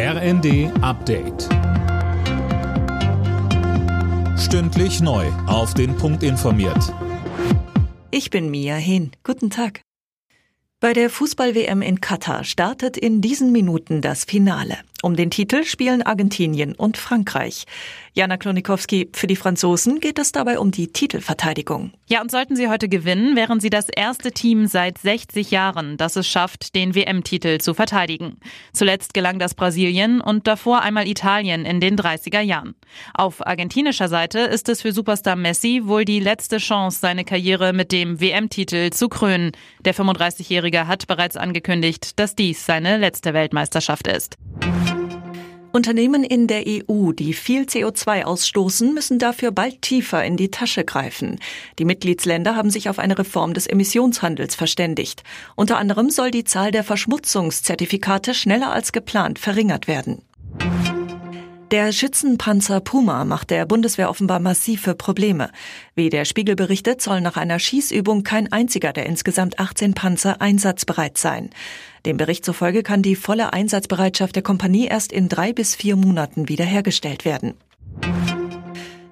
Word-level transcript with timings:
RND 0.00 0.70
Update. 0.80 1.48
Stündlich 4.38 5.00
neu. 5.00 5.26
Auf 5.48 5.74
den 5.74 5.96
Punkt 5.96 6.22
informiert. 6.22 6.94
Ich 8.12 8.30
bin 8.30 8.48
Mia 8.48 8.76
Hehn. 8.76 9.10
Guten 9.24 9.50
Tag. 9.50 9.80
Bei 10.78 10.92
der 10.92 11.10
Fußball-WM 11.10 11.82
in 11.82 12.00
Katar 12.00 12.44
startet 12.44 12.96
in 12.96 13.20
diesen 13.20 13.50
Minuten 13.50 14.00
das 14.00 14.22
Finale. 14.22 14.78
Um 15.00 15.14
den 15.14 15.30
Titel 15.30 15.62
spielen 15.62 16.02
Argentinien 16.02 16.74
und 16.74 16.96
Frankreich. 16.96 17.66
Jana 18.14 18.36
Klonikowski, 18.36 19.08
für 19.12 19.28
die 19.28 19.36
Franzosen 19.36 20.00
geht 20.00 20.18
es 20.18 20.32
dabei 20.32 20.58
um 20.58 20.72
die 20.72 20.88
Titelverteidigung. 20.88 21.92
Ja, 22.08 22.20
und 22.20 22.32
sollten 22.32 22.56
sie 22.56 22.68
heute 22.68 22.88
gewinnen, 22.88 23.36
wären 23.36 23.60
sie 23.60 23.70
das 23.70 23.88
erste 23.88 24.32
Team 24.32 24.66
seit 24.66 24.98
60 24.98 25.52
Jahren, 25.52 25.96
das 25.98 26.16
es 26.16 26.26
schafft, 26.26 26.74
den 26.74 26.96
WM-Titel 26.96 27.58
zu 27.58 27.74
verteidigen. 27.74 28.40
Zuletzt 28.72 29.14
gelang 29.14 29.38
das 29.38 29.54
Brasilien 29.54 30.20
und 30.20 30.48
davor 30.48 30.82
einmal 30.82 31.06
Italien 31.06 31.64
in 31.64 31.78
den 31.78 31.96
30er 31.96 32.40
Jahren. 32.40 32.74
Auf 33.14 33.46
argentinischer 33.46 34.08
Seite 34.08 34.40
ist 34.40 34.68
es 34.68 34.82
für 34.82 34.92
Superstar 34.92 35.36
Messi 35.36 35.82
wohl 35.84 36.04
die 36.04 36.18
letzte 36.18 36.56
Chance, 36.56 36.98
seine 36.98 37.24
Karriere 37.24 37.72
mit 37.72 37.92
dem 37.92 38.20
WM-Titel 38.20 38.90
zu 38.90 39.08
krönen. 39.08 39.52
Der 39.84 39.94
35-Jährige 39.94 40.88
hat 40.88 41.06
bereits 41.06 41.36
angekündigt, 41.36 42.18
dass 42.18 42.34
dies 42.34 42.66
seine 42.66 42.96
letzte 42.96 43.32
Weltmeisterschaft 43.32 44.08
ist. 44.08 44.36
Unternehmen 45.72 46.24
in 46.24 46.46
der 46.46 46.64
EU, 46.66 47.12
die 47.12 47.32
viel 47.34 47.62
CO2 47.62 48.24
ausstoßen, 48.24 48.94
müssen 48.94 49.18
dafür 49.18 49.50
bald 49.50 49.82
tiefer 49.82 50.24
in 50.24 50.36
die 50.36 50.50
Tasche 50.50 50.84
greifen. 50.84 51.38
Die 51.78 51.84
Mitgliedsländer 51.84 52.56
haben 52.56 52.70
sich 52.70 52.88
auf 52.88 52.98
eine 52.98 53.18
Reform 53.18 53.54
des 53.54 53.66
Emissionshandels 53.66 54.54
verständigt. 54.54 55.22
Unter 55.56 55.78
anderem 55.78 56.10
soll 56.10 56.30
die 56.30 56.44
Zahl 56.44 56.70
der 56.70 56.84
Verschmutzungszertifikate 56.84 58.34
schneller 58.34 58.72
als 58.72 58.92
geplant 58.92 59.38
verringert 59.38 59.88
werden. 59.88 60.22
Der 61.70 61.92
Schützenpanzer 61.92 62.80
Puma 62.80 63.26
macht 63.26 63.50
der 63.50 63.66
Bundeswehr 63.66 64.08
offenbar 64.08 64.40
massive 64.40 64.94
Probleme. 64.94 65.50
Wie 65.94 66.08
der 66.08 66.24
Spiegel 66.24 66.56
berichtet, 66.56 67.02
soll 67.02 67.20
nach 67.20 67.36
einer 67.36 67.58
Schießübung 67.58 68.22
kein 68.22 68.50
einziger 68.50 68.94
der 68.94 69.04
insgesamt 69.04 69.58
18 69.58 69.92
Panzer 69.92 70.40
einsatzbereit 70.40 71.18
sein. 71.18 71.50
Dem 72.06 72.16
Bericht 72.16 72.44
zufolge 72.44 72.82
kann 72.82 73.02
die 73.02 73.16
volle 73.16 73.52
Einsatzbereitschaft 73.52 74.36
der 74.36 74.42
Kompanie 74.42 74.86
erst 74.86 75.12
in 75.12 75.28
drei 75.28 75.52
bis 75.52 75.74
vier 75.74 75.96
Monaten 75.96 76.48
wiederhergestellt 76.48 77.24
werden. 77.24 77.54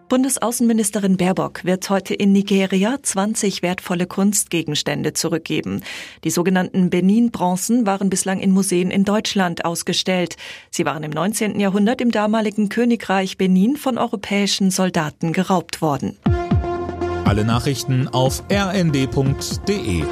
Bundesaußenministerin 0.08 1.16
Baerbock 1.16 1.64
wird 1.64 1.90
heute 1.90 2.14
in 2.14 2.30
Nigeria 2.30 2.96
20 3.02 3.62
wertvolle 3.62 4.06
Kunstgegenstände 4.06 5.14
zurückgeben. 5.14 5.82
Die 6.22 6.30
sogenannten 6.30 6.90
Benin-Bronzen 6.90 7.86
waren 7.86 8.08
bislang 8.08 8.38
in 8.38 8.52
Museen 8.52 8.92
in 8.92 9.04
Deutschland 9.04 9.64
ausgestellt. 9.64 10.36
Sie 10.70 10.84
waren 10.84 11.02
im 11.02 11.10
19. 11.10 11.58
Jahrhundert 11.58 12.00
im 12.00 12.12
damaligen 12.12 12.68
Königreich 12.68 13.36
Benin 13.36 13.76
von 13.76 13.98
europäischen 13.98 14.70
Soldaten 14.70 15.32
geraubt 15.32 15.82
worden. 15.82 16.16
Alle 17.24 17.44
Nachrichten 17.44 18.06
auf 18.06 18.44
rnd.de 18.48 20.04